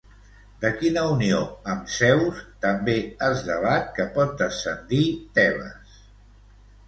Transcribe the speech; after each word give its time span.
De 0.61 0.69
quina 0.77 1.01
unió 1.15 1.41
amb 1.73 1.91
Zeus 1.95 2.39
també 2.65 2.95
es 3.27 3.43
debat 3.49 3.93
que 3.99 4.07
pot 4.15 4.33
descendir 4.41 5.03
Tebes? 5.39 6.01